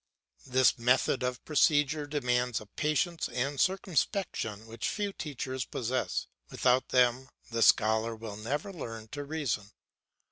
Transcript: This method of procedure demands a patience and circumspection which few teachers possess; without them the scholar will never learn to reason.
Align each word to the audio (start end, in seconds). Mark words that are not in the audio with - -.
This 0.47 0.79
method 0.79 1.21
of 1.21 1.45
procedure 1.45 2.07
demands 2.07 2.59
a 2.59 2.65
patience 2.65 3.29
and 3.29 3.59
circumspection 3.59 4.65
which 4.65 4.89
few 4.89 5.13
teachers 5.13 5.63
possess; 5.63 6.25
without 6.49 6.89
them 6.89 7.29
the 7.51 7.61
scholar 7.61 8.15
will 8.15 8.35
never 8.35 8.73
learn 8.73 9.09
to 9.09 9.23
reason. 9.23 9.69